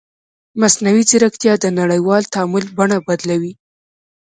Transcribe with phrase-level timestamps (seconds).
[0.61, 3.53] مصنوعي ځیرکتیا د نړیوال تعامل بڼه بدلوي.